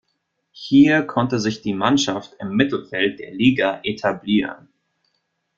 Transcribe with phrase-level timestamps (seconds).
[0.51, 4.67] Hier konnte sich die Mannschaft im Mittelfeld der Liga etablieren.